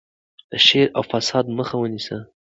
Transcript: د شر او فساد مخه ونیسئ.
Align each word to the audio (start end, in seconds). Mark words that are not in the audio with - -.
د 0.51 0.53
شر 0.65 0.87
او 0.97 1.03
فساد 1.11 1.45
مخه 1.57 1.75
ونیسئ. 1.77 2.17